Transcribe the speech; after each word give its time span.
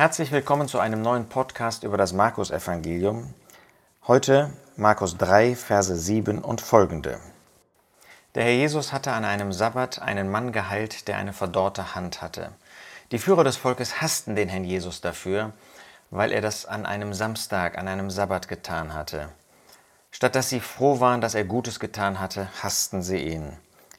Herzlich 0.00 0.32
willkommen 0.32 0.66
zu 0.66 0.78
einem 0.78 1.02
neuen 1.02 1.28
Podcast 1.28 1.84
über 1.84 1.98
das 1.98 2.14
Markus-Evangelium. 2.14 3.34
Heute 4.06 4.50
Markus 4.74 5.18
3, 5.18 5.54
Verse 5.54 5.94
7 5.94 6.38
und 6.38 6.62
folgende. 6.62 7.20
Der 8.34 8.44
Herr 8.44 8.54
Jesus 8.54 8.94
hatte 8.94 9.12
an 9.12 9.26
einem 9.26 9.52
Sabbat 9.52 10.00
einen 10.00 10.30
Mann 10.30 10.52
geheilt, 10.52 11.06
der 11.06 11.18
eine 11.18 11.34
verdorrte 11.34 11.94
Hand 11.94 12.22
hatte. 12.22 12.52
Die 13.12 13.18
Führer 13.18 13.44
des 13.44 13.58
Volkes 13.58 14.00
hassten 14.00 14.36
den 14.36 14.48
Herrn 14.48 14.64
Jesus 14.64 15.02
dafür, 15.02 15.52
weil 16.10 16.32
er 16.32 16.40
das 16.40 16.64
an 16.64 16.86
einem 16.86 17.12
Samstag, 17.12 17.76
an 17.76 17.86
einem 17.86 18.08
Sabbat 18.08 18.48
getan 18.48 18.94
hatte. 18.94 19.28
Statt 20.12 20.34
dass 20.34 20.48
sie 20.48 20.60
froh 20.60 21.00
waren, 21.00 21.20
dass 21.20 21.34
er 21.34 21.44
Gutes 21.44 21.78
getan 21.78 22.20
hatte, 22.20 22.48
hassten 22.62 23.02
sie 23.02 23.18
ihn. 23.18 23.52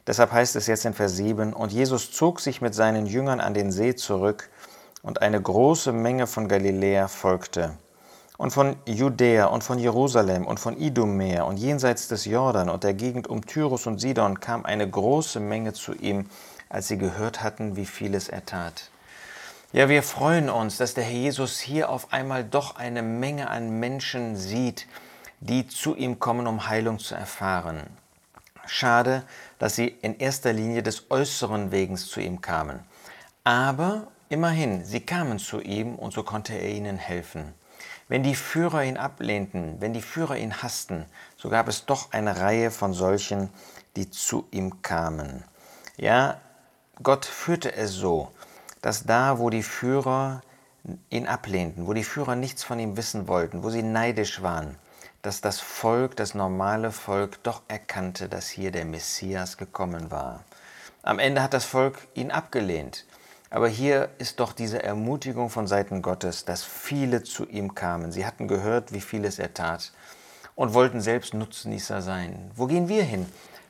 Deshalb 0.08 0.32
heißt 0.32 0.56
es 0.56 0.66
jetzt 0.66 0.86
in 0.86 0.96
Vers 0.96 1.16
7, 1.16 1.54
und 1.54 1.72
Jesus 1.72 2.12
zog 2.12 2.40
sich 2.40 2.60
mit 2.60 2.74
seinen 2.74 3.06
Jüngern 3.06 3.40
an 3.40 3.54
den 3.54 3.72
See 3.72 3.94
zurück, 3.96 4.50
und 5.02 5.22
eine 5.22 5.42
große 5.42 5.92
Menge 5.92 6.28
von 6.28 6.48
Galiläa 6.48 7.08
folgte. 7.08 7.74
Und 8.38 8.52
von 8.52 8.76
Judäa 8.86 9.46
und 9.46 9.64
von 9.64 9.78
Jerusalem 9.78 10.48
und 10.48 10.60
von 10.60 10.76
Idumea 10.76 11.44
und 11.44 11.58
jenseits 11.58 12.08
des 12.08 12.26
Jordan 12.26 12.70
und 12.70 12.84
der 12.84 12.96
Gegend 12.96 13.28
um 13.28 13.46
Tyrus 13.46 13.86
und 13.86 14.02
Sidon 14.02 14.40
kam 14.40 14.66
eine 14.66 14.90
große 14.90 15.40
Menge 15.40 15.74
zu 15.74 15.94
ihm, 15.94 16.28
als 16.68 16.88
sie 16.88 16.98
gehört 16.98 17.44
hatten, 17.44 17.76
wie 17.76 17.86
vieles 17.86 18.30
er 18.30 18.46
tat. 18.46 18.90
Ja, 19.74 19.90
wir 19.90 20.04
freuen 20.04 20.50
uns, 20.50 20.78
dass 20.78 20.96
der 20.96 21.04
Herr 21.04 21.14
Jesus 21.14 21.60
hier 21.60 21.90
auf 21.90 22.12
einmal 22.12 22.44
doch 22.44 22.76
eine 22.78 23.04
Menge 23.04 23.50
an 23.50 23.80
Menschen 23.80 24.36
sieht, 24.36 24.88
die 25.40 25.68
zu 25.68 25.96
ihm 25.96 26.20
kommen, 26.20 26.48
um 26.48 26.68
Heilung 26.68 27.00
zu 27.00 27.16
erfahren. 27.16 27.84
Schade, 28.66 29.24
dass 29.60 29.76
sie 29.76 29.88
in 29.88 30.18
erster 30.18 30.52
Linie 30.52 30.84
des 30.84 31.10
äußeren 31.10 31.72
Wegens 31.72 32.08
zu 32.08 32.20
ihm 32.20 32.42
kamen. 32.42 32.80
Aber 33.44 34.08
Immerhin, 34.32 34.86
sie 34.86 35.02
kamen 35.02 35.40
zu 35.40 35.60
ihm 35.60 35.96
und 35.96 36.14
so 36.14 36.24
konnte 36.24 36.54
er 36.54 36.70
ihnen 36.70 36.98
helfen. 36.98 37.54
Wenn 38.08 38.24
die 38.24 38.34
Führer 38.34 38.82
ihn 38.82 38.96
ablehnten, 38.96 39.82
wenn 39.82 39.92
die 39.92 40.02
Führer 40.02 40.38
ihn 40.38 40.64
hassten, 40.64 41.06
so 41.36 41.50
gab 41.50 41.68
es 41.68 41.86
doch 41.86 42.14
eine 42.14 42.40
Reihe 42.40 42.72
von 42.72 42.94
solchen, 42.94 43.50
die 43.98 44.10
zu 44.10 44.48
ihm 44.52 44.82
kamen. 44.82 45.44
Ja, 45.98 46.40
Gott 47.04 47.26
führte 47.26 47.76
es 47.76 47.92
so, 47.92 48.32
dass 48.82 49.04
da, 49.04 49.38
wo 49.38 49.50
die 49.50 49.64
Führer 49.64 50.44
ihn 51.10 51.28
ablehnten, 51.28 51.86
wo 51.86 51.92
die 51.92 52.06
Führer 52.06 52.38
nichts 52.38 52.64
von 52.64 52.80
ihm 52.80 52.96
wissen 52.96 53.28
wollten, 53.28 53.64
wo 53.64 53.70
sie 53.70 53.84
neidisch 53.84 54.42
waren, 54.42 54.78
dass 55.24 55.42
das 55.42 55.60
Volk, 55.60 56.16
das 56.16 56.36
normale 56.36 56.94
Volk, 56.94 57.44
doch 57.44 57.64
erkannte, 57.68 58.30
dass 58.30 58.48
hier 58.48 58.72
der 58.72 58.86
Messias 58.86 59.58
gekommen 59.58 60.10
war. 60.10 60.46
Am 61.04 61.20
Ende 61.20 61.44
hat 61.44 61.54
das 61.54 61.66
Volk 61.66 62.08
ihn 62.14 62.32
abgelehnt. 62.32 63.06
Aber 63.54 63.68
hier 63.68 64.08
ist 64.18 64.40
doch 64.40 64.54
diese 64.54 64.82
Ermutigung 64.82 65.50
von 65.50 65.68
Seiten 65.68 66.02
Gottes, 66.02 66.46
dass 66.46 66.64
viele 66.64 67.22
zu 67.22 67.46
ihm 67.46 67.76
kamen. 67.76 68.14
Sie 68.14 68.26
hatten 68.26 68.48
gehört, 68.48 68.94
wie 68.94 69.02
vieles 69.02 69.40
er 69.40 69.54
tat 69.54 69.92
und 70.56 70.74
wollten 70.74 71.02
selbst 71.02 71.34
Nutznießer 71.34 72.02
sein. 72.02 72.50
Wo 72.56 72.68
gehen 72.68 72.88
wir 72.88 73.04
hin, 73.04 73.26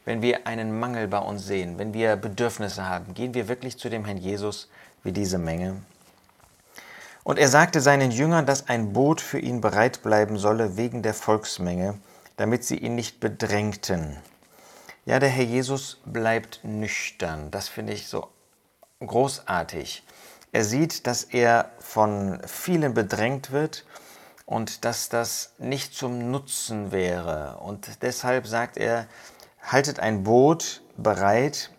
wenn 0.05 0.21
wir 0.21 0.45
einen 0.45 0.79
Mangel 0.79 1.07
bei 1.07 1.17
uns 1.17 1.47
sehen, 1.47 1.79
wenn 1.79 1.95
wir 1.95 2.15
Bedürfnisse 2.15 2.87
haben? 2.87 3.15
Gehen 3.15 3.33
wir 3.33 3.47
wirklich 3.47 3.79
zu 3.79 3.89
dem 3.89 4.05
Herrn 4.05 4.17
Jesus 4.17 4.69
wie 5.01 5.11
diese 5.11 5.39
Menge? 5.39 5.77
Und 7.23 7.39
er 7.39 7.47
sagte 7.47 7.81
seinen 7.81 8.11
Jüngern, 8.11 8.45
dass 8.45 8.69
ein 8.69 8.93
Boot 8.93 9.19
für 9.19 9.39
ihn 9.39 9.61
bereit 9.61 10.03
bleiben 10.03 10.37
solle 10.37 10.77
wegen 10.77 11.01
der 11.01 11.15
Volksmenge, 11.15 11.97
damit 12.37 12.65
sie 12.65 12.77
ihn 12.77 12.93
nicht 12.93 13.19
bedrängten. 13.19 14.17
Ja, 15.05 15.17
der 15.17 15.29
Herr 15.29 15.43
Jesus 15.43 16.01
bleibt 16.05 16.59
nüchtern. 16.63 17.49
Das 17.49 17.67
finde 17.67 17.93
ich 17.93 18.07
so 18.07 18.27
großartig. 19.05 20.03
Er 20.51 20.63
sieht, 20.63 21.07
dass 21.07 21.23
er 21.23 21.71
von 21.79 22.41
vielen 22.45 22.93
bedrängt 22.93 23.51
wird 23.51 23.85
und 24.45 24.83
dass 24.83 25.09
das 25.09 25.53
nicht 25.59 25.93
zum 25.95 26.29
Nutzen 26.29 26.91
wäre. 26.91 27.57
Und 27.59 28.01
deshalb 28.01 28.47
sagt 28.47 28.77
er, 28.77 29.07
haltet 29.61 29.99
ein 29.99 30.23
Boot 30.23 30.81
bereit, 30.97 31.71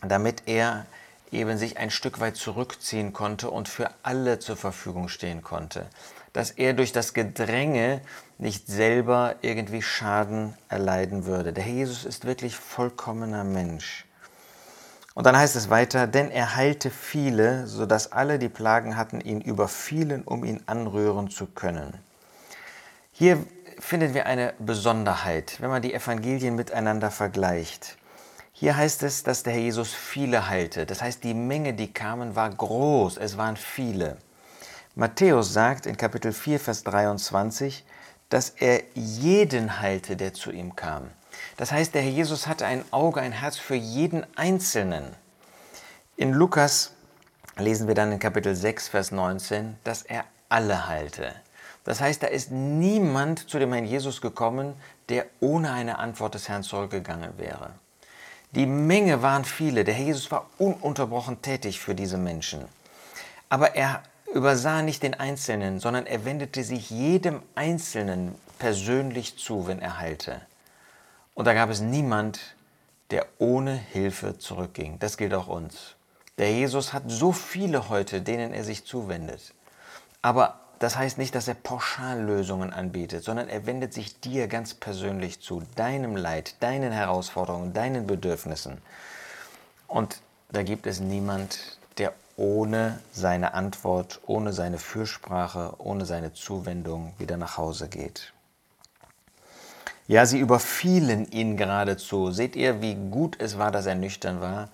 damit 0.00 0.44
er 0.46 0.86
eben 1.32 1.58
sich 1.58 1.76
ein 1.78 1.90
Stück 1.90 2.20
weit 2.20 2.36
zurückziehen 2.36 3.12
konnte 3.12 3.50
und 3.50 3.68
für 3.68 3.90
alle 4.04 4.38
zur 4.38 4.56
Verfügung 4.56 5.08
stehen 5.08 5.42
konnte. 5.42 5.86
Dass 6.32 6.52
er 6.52 6.72
durch 6.72 6.92
das 6.92 7.14
Gedränge 7.14 8.00
nicht 8.38 8.68
selber 8.68 9.36
irgendwie 9.42 9.82
Schaden 9.82 10.54
erleiden 10.68 11.26
würde. 11.26 11.52
Der 11.52 11.64
Herr 11.64 11.72
Jesus 11.72 12.04
ist 12.04 12.24
wirklich 12.24 12.56
vollkommener 12.56 13.44
Mensch. 13.44 14.06
Und 15.14 15.26
dann 15.26 15.36
heißt 15.36 15.54
es 15.54 15.70
weiter, 15.70 16.08
denn 16.08 16.30
er 16.30 16.56
heilte 16.56 16.90
viele, 16.90 17.68
sodass 17.68 18.10
alle, 18.10 18.38
die 18.40 18.48
Plagen 18.48 18.96
hatten, 18.96 19.20
ihn 19.20 19.40
überfielen, 19.40 20.22
um 20.22 20.44
ihn 20.44 20.62
anrühren 20.66 21.30
zu 21.30 21.46
können. 21.46 21.94
Hier 23.12 23.38
finden 23.78 24.12
wir 24.12 24.26
eine 24.26 24.54
Besonderheit, 24.58 25.56
wenn 25.60 25.70
man 25.70 25.82
die 25.82 25.94
Evangelien 25.94 26.56
miteinander 26.56 27.12
vergleicht. 27.12 27.96
Hier 28.52 28.76
heißt 28.76 29.04
es, 29.04 29.22
dass 29.22 29.44
der 29.44 29.52
Herr 29.52 29.60
Jesus 29.60 29.94
viele 29.94 30.48
heilte. 30.48 30.84
Das 30.84 31.00
heißt, 31.00 31.22
die 31.22 31.34
Menge, 31.34 31.74
die 31.74 31.92
kamen, 31.92 32.34
war 32.34 32.50
groß, 32.50 33.16
es 33.18 33.36
waren 33.36 33.56
viele. 33.56 34.16
Matthäus 34.96 35.52
sagt 35.52 35.86
in 35.86 35.96
Kapitel 35.96 36.32
4, 36.32 36.58
Vers 36.58 36.84
23, 36.84 37.84
dass 38.28 38.50
er 38.50 38.82
jeden 38.94 39.80
heilte, 39.80 40.16
der 40.16 40.34
zu 40.34 40.50
ihm 40.50 40.74
kam. 40.74 41.10
Das 41.56 41.72
heißt, 41.72 41.94
der 41.94 42.02
Herr 42.02 42.10
Jesus 42.10 42.46
hatte 42.46 42.66
ein 42.66 42.84
Auge, 42.90 43.20
ein 43.20 43.32
Herz 43.32 43.56
für 43.56 43.74
jeden 43.74 44.26
Einzelnen. 44.36 45.04
In 46.16 46.32
Lukas 46.32 46.92
lesen 47.56 47.88
wir 47.88 47.94
dann 47.94 48.12
in 48.12 48.18
Kapitel 48.18 48.54
6, 48.54 48.88
Vers 48.88 49.12
19, 49.12 49.76
dass 49.84 50.02
er 50.02 50.24
alle 50.48 50.86
heilte. 50.86 51.34
Das 51.84 52.00
heißt, 52.00 52.22
da 52.22 52.26
ist 52.28 52.50
niemand 52.50 53.48
zu 53.50 53.58
dem 53.58 53.72
Herrn 53.72 53.84
Jesus 53.84 54.20
gekommen, 54.20 54.74
der 55.08 55.26
ohne 55.40 55.72
eine 55.72 55.98
Antwort 55.98 56.34
des 56.34 56.48
Herrn 56.48 56.62
zurückgegangen 56.62 57.36
wäre. 57.36 57.70
Die 58.52 58.66
Menge 58.66 59.20
waren 59.20 59.44
viele. 59.44 59.84
Der 59.84 59.94
Herr 59.94 60.06
Jesus 60.06 60.30
war 60.30 60.46
ununterbrochen 60.58 61.42
tätig 61.42 61.80
für 61.80 61.94
diese 61.94 62.16
Menschen. 62.16 62.64
Aber 63.48 63.74
er 63.74 64.02
übersah 64.32 64.82
nicht 64.82 65.02
den 65.02 65.14
Einzelnen, 65.14 65.80
sondern 65.80 66.06
er 66.06 66.24
wendete 66.24 66.64
sich 66.64 66.90
jedem 66.90 67.42
Einzelnen 67.54 68.34
persönlich 68.58 69.38
zu, 69.38 69.66
wenn 69.66 69.80
er 69.80 69.98
heilte. 69.98 70.40
Und 71.34 71.46
da 71.46 71.54
gab 71.54 71.70
es 71.70 71.80
niemand, 71.80 72.40
der 73.10 73.26
ohne 73.38 73.74
Hilfe 73.74 74.38
zurückging. 74.38 74.98
Das 74.98 75.16
gilt 75.16 75.34
auch 75.34 75.48
uns. 75.48 75.96
Der 76.38 76.52
Jesus 76.52 76.92
hat 76.92 77.04
so 77.06 77.32
viele 77.32 77.88
heute, 77.88 78.22
denen 78.22 78.52
er 78.52 78.64
sich 78.64 78.84
zuwendet. 78.84 79.54
Aber 80.22 80.60
das 80.78 80.96
heißt 80.96 81.18
nicht, 81.18 81.34
dass 81.34 81.48
er 81.48 81.54
Pauschallösungen 81.54 82.72
anbietet, 82.72 83.24
sondern 83.24 83.48
er 83.48 83.66
wendet 83.66 83.94
sich 83.94 84.20
dir 84.20 84.48
ganz 84.48 84.74
persönlich 84.74 85.40
zu, 85.40 85.62
deinem 85.76 86.16
Leid, 86.16 86.56
deinen 86.60 86.92
Herausforderungen, 86.92 87.72
deinen 87.72 88.06
Bedürfnissen. 88.06 88.78
Und 89.86 90.20
da 90.50 90.62
gibt 90.62 90.86
es 90.86 91.00
niemand, 91.00 91.78
der 91.98 92.12
ohne 92.36 92.98
seine 93.12 93.54
Antwort, 93.54 94.20
ohne 94.26 94.52
seine 94.52 94.78
Fürsprache, 94.78 95.74
ohne 95.78 96.04
seine 96.04 96.32
Zuwendung 96.32 97.14
wieder 97.18 97.36
nach 97.36 97.56
Hause 97.56 97.88
geht. 97.88 98.32
Ja, 100.06 100.26
sie 100.26 100.38
überfielen 100.38 101.30
ihn 101.30 101.56
geradezu. 101.56 102.30
Seht 102.30 102.56
ihr, 102.56 102.82
wie 102.82 102.94
gut 102.94 103.36
es 103.40 103.56
war, 103.56 103.70
dass 103.70 103.86
er 103.86 103.94
nüchtern 103.94 104.42
war? 104.42 104.68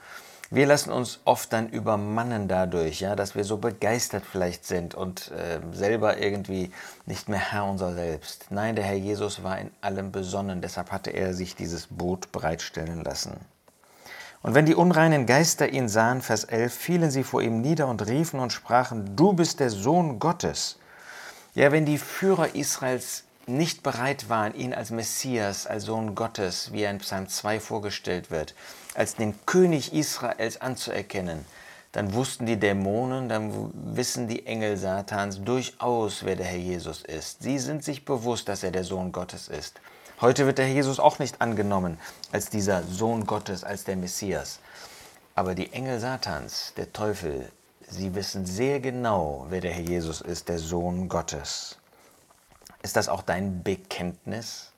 Wir 0.52 0.66
lassen 0.66 0.90
uns 0.90 1.20
oft 1.24 1.52
dann 1.52 1.68
übermannen 1.68 2.48
dadurch, 2.48 3.00
ja, 3.00 3.14
dass 3.14 3.36
wir 3.36 3.44
so 3.44 3.58
begeistert 3.58 4.24
vielleicht 4.26 4.66
sind 4.66 4.96
und 4.96 5.30
äh, 5.30 5.60
selber 5.72 6.18
irgendwie 6.18 6.72
nicht 7.06 7.28
mehr 7.28 7.52
Herr 7.52 7.66
unser 7.66 7.94
Selbst. 7.94 8.46
Nein, 8.50 8.74
der 8.74 8.84
Herr 8.84 8.96
Jesus 8.96 9.44
war 9.44 9.60
in 9.60 9.70
allem 9.80 10.10
besonnen, 10.10 10.60
deshalb 10.60 10.90
hatte 10.90 11.10
er 11.10 11.34
sich 11.34 11.54
dieses 11.54 11.86
Boot 11.86 12.32
bereitstellen 12.32 13.04
lassen. 13.04 13.36
Und 14.42 14.54
wenn 14.56 14.66
die 14.66 14.74
unreinen 14.74 15.26
Geister 15.26 15.68
ihn 15.68 15.88
sahen, 15.88 16.20
Vers 16.20 16.42
11, 16.42 16.74
fielen 16.74 17.10
sie 17.12 17.22
vor 17.22 17.42
ihm 17.42 17.60
nieder 17.60 17.86
und 17.86 18.04
riefen 18.04 18.40
und 18.40 18.52
sprachen, 18.52 19.14
du 19.14 19.32
bist 19.32 19.60
der 19.60 19.70
Sohn 19.70 20.18
Gottes. 20.18 20.78
Ja, 21.54 21.70
wenn 21.70 21.86
die 21.86 21.98
Führer 21.98 22.56
Israels 22.56 23.22
nicht 23.50 23.82
bereit 23.82 24.28
waren, 24.28 24.54
ihn 24.54 24.72
als 24.72 24.90
Messias, 24.90 25.66
als 25.66 25.84
Sohn 25.84 26.14
Gottes, 26.14 26.72
wie 26.72 26.82
er 26.82 26.90
in 26.90 26.98
Psalm 26.98 27.28
2 27.28 27.60
vorgestellt 27.60 28.30
wird, 28.30 28.54
als 28.94 29.14
den 29.14 29.34
König 29.46 29.92
Israels 29.92 30.60
anzuerkennen, 30.60 31.44
dann 31.92 32.14
wussten 32.14 32.46
die 32.46 32.58
Dämonen, 32.58 33.28
dann 33.28 33.72
wissen 33.74 34.28
die 34.28 34.46
Engel 34.46 34.76
Satans 34.76 35.42
durchaus, 35.42 36.24
wer 36.24 36.36
der 36.36 36.46
Herr 36.46 36.58
Jesus 36.58 37.02
ist. 37.02 37.42
Sie 37.42 37.58
sind 37.58 37.82
sich 37.82 38.04
bewusst, 38.04 38.48
dass 38.48 38.62
er 38.62 38.70
der 38.70 38.84
Sohn 38.84 39.10
Gottes 39.10 39.48
ist. 39.48 39.80
Heute 40.20 40.46
wird 40.46 40.58
der 40.58 40.66
Herr 40.66 40.74
Jesus 40.74 41.00
auch 41.00 41.18
nicht 41.18 41.40
angenommen 41.40 41.98
als 42.30 42.48
dieser 42.48 42.84
Sohn 42.84 43.26
Gottes, 43.26 43.64
als 43.64 43.84
der 43.84 43.96
Messias. 43.96 44.60
Aber 45.34 45.54
die 45.54 45.72
Engel 45.72 45.98
Satans, 45.98 46.74
der 46.76 46.92
Teufel, 46.92 47.50
sie 47.88 48.14
wissen 48.14 48.46
sehr 48.46 48.78
genau, 48.78 49.46
wer 49.48 49.60
der 49.60 49.72
Herr 49.72 49.82
Jesus 49.82 50.20
ist, 50.20 50.48
der 50.48 50.58
Sohn 50.58 51.08
Gottes. 51.08 51.79
Ist 52.82 52.96
das 52.96 53.08
auch 53.08 53.22
dein 53.22 53.62
Bekenntnis? 53.62 54.72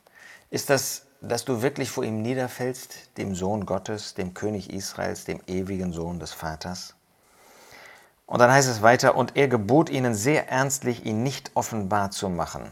Ist 0.50 0.70
das, 0.70 1.06
dass 1.20 1.44
du 1.44 1.62
wirklich 1.62 1.90
vor 1.90 2.04
ihm 2.04 2.22
niederfällst, 2.22 3.16
dem 3.16 3.34
Sohn 3.34 3.64
Gottes, 3.64 4.14
dem 4.14 4.34
König 4.34 4.72
Israels, 4.72 5.24
dem 5.24 5.40
ewigen 5.46 5.92
Sohn 5.92 6.18
des 6.18 6.32
Vaters? 6.32 6.94
Und 8.26 8.40
dann 8.40 8.50
heißt 8.50 8.68
es 8.68 8.82
weiter, 8.82 9.14
und 9.14 9.36
er 9.36 9.48
gebot 9.48 9.90
ihnen 9.90 10.14
sehr 10.14 10.48
ernstlich, 10.48 11.04
ihn 11.04 11.22
nicht 11.22 11.50
offenbar 11.54 12.10
zu 12.10 12.28
machen. 12.28 12.70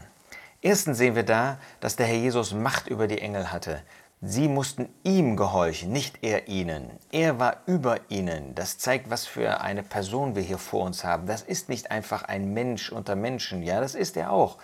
Erstens 0.61 0.97
sehen 0.97 1.15
wir 1.15 1.23
da, 1.23 1.57
dass 1.79 1.95
der 1.95 2.05
Herr 2.05 2.17
Jesus 2.17 2.53
Macht 2.53 2.87
über 2.87 3.07
die 3.07 3.19
Engel 3.19 3.51
hatte. 3.51 3.81
Sie 4.21 4.47
mussten 4.47 4.87
ihm 5.03 5.35
gehorchen, 5.35 5.91
nicht 5.91 6.19
er 6.21 6.47
ihnen. 6.47 6.91
Er 7.11 7.39
war 7.39 7.57
über 7.65 7.97
ihnen. 8.09 8.53
Das 8.53 8.77
zeigt, 8.77 9.09
was 9.09 9.25
für 9.25 9.61
eine 9.61 9.81
Person 9.81 10.35
wir 10.35 10.43
hier 10.43 10.59
vor 10.59 10.83
uns 10.83 11.03
haben. 11.03 11.25
Das 11.25 11.41
ist 11.41 11.69
nicht 11.69 11.89
einfach 11.89 12.21
ein 12.23 12.53
Mensch 12.53 12.91
unter 12.91 13.15
Menschen, 13.15 13.63
ja, 13.63 13.81
das 13.81 13.95
ist 13.95 14.15
er 14.17 14.31
auch, 14.31 14.57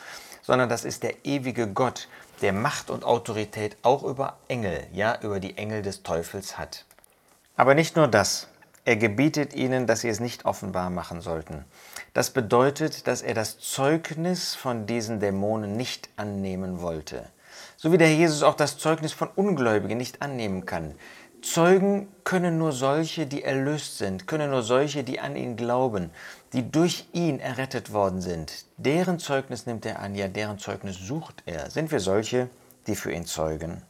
sondern 0.47 0.69
das 0.69 0.85
ist 0.85 1.03
der 1.03 1.25
ewige 1.25 1.67
Gott, 1.67 2.07
der 2.41 2.53
Macht 2.53 2.89
und 2.89 3.03
Autorität 3.03 3.75
auch 3.81 4.03
über 4.03 4.38
Engel, 4.47 4.88
ja, 4.94 5.19
über 5.21 5.41
die 5.41 5.57
Engel 5.57 5.81
des 5.81 6.03
Teufels 6.03 6.57
hat. 6.57 6.85
Aber 7.57 7.75
nicht 7.75 7.97
nur 7.97 8.07
das. 8.07 8.47
Er 8.85 8.95
gebietet 8.95 9.53
ihnen, 9.53 9.88
dass 9.88 10.01
sie 10.01 10.07
es 10.07 10.21
nicht 10.21 10.45
offenbar 10.45 10.89
machen 10.89 11.19
sollten. 11.19 11.65
Das 12.13 12.29
bedeutet, 12.29 13.07
dass 13.07 13.21
er 13.21 13.33
das 13.33 13.59
Zeugnis 13.59 14.55
von 14.55 14.85
diesen 14.85 15.19
Dämonen 15.19 15.75
nicht 15.75 16.07
annehmen 16.15 16.79
wollte. 16.79 17.27
So 17.75 17.91
wie 17.91 17.97
der 17.97 18.15
Jesus 18.15 18.41
auch 18.41 18.55
das 18.55 18.77
Zeugnis 18.77 19.11
von 19.11 19.27
Ungläubigen 19.35 19.97
nicht 19.97 20.21
annehmen 20.21 20.65
kann. 20.65 20.95
Zeugen 21.53 22.09
können 22.25 22.57
nur 22.57 22.73
solche, 22.73 23.25
die 23.25 23.41
erlöst 23.41 23.97
sind, 23.97 24.27
können 24.27 24.51
nur 24.51 24.63
solche, 24.63 25.05
die 25.05 25.21
an 25.21 25.38
ihn 25.38 25.55
glauben, 25.55 26.11
die 26.51 26.69
durch 26.69 27.07
ihn 27.13 27.39
errettet 27.39 27.94
worden 27.94 28.21
sind. 28.21 28.65
Deren 28.75 29.17
Zeugnis 29.17 29.65
nimmt 29.65 29.85
er 29.85 29.99
an, 29.99 30.13
ja, 30.13 30.27
deren 30.27 30.59
Zeugnis 30.59 30.97
sucht 30.97 31.44
er. 31.45 31.69
Sind 31.69 31.89
wir 31.91 32.01
solche, 32.01 32.49
die 32.85 32.95
für 32.95 33.13
ihn 33.13 33.25
zeugen? 33.25 33.81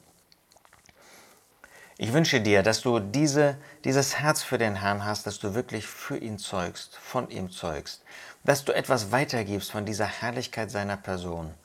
Ich 1.98 2.14
wünsche 2.14 2.42
dir, 2.42 2.62
dass 2.62 2.82
du 2.82 3.00
diese, 3.00 3.58
dieses 3.84 4.20
Herz 4.20 4.44
für 4.44 4.60
den 4.60 4.76
Herrn 4.76 5.04
hast, 5.04 5.26
dass 5.26 5.40
du 5.40 5.56
wirklich 5.56 5.88
für 5.88 6.18
ihn 6.18 6.38
zeugst, 6.38 6.96
von 6.96 7.28
ihm 7.32 7.50
zeugst, 7.50 8.04
dass 8.44 8.66
du 8.66 8.72
etwas 8.72 9.12
weitergibst 9.12 9.72
von 9.72 9.84
dieser 9.84 10.06
Herrlichkeit 10.06 10.70
seiner 10.70 10.98
Person 10.98 11.56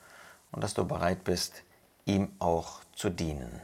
und 0.51 0.63
dass 0.63 0.73
du 0.73 0.85
bereit 0.85 1.23
bist, 1.23 1.61
ihm 2.05 2.31
auch 2.39 2.79
zu 2.95 3.11
dienen. 3.11 3.61